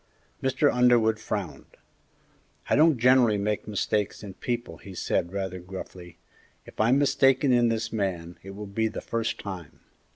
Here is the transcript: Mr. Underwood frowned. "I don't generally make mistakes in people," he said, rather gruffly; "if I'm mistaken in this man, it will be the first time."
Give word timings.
Mr. 0.41 0.73
Underwood 0.73 1.19
frowned. 1.19 1.77
"I 2.71 2.75
don't 2.75 2.97
generally 2.97 3.37
make 3.37 3.67
mistakes 3.67 4.23
in 4.23 4.33
people," 4.33 4.77
he 4.79 4.95
said, 4.95 5.31
rather 5.31 5.59
gruffly; 5.59 6.17
"if 6.65 6.79
I'm 6.81 6.97
mistaken 6.97 7.53
in 7.53 7.69
this 7.69 7.93
man, 7.93 8.39
it 8.41 8.55
will 8.55 8.65
be 8.65 8.87
the 8.87 8.99
first 9.01 9.39
time." 9.39 9.81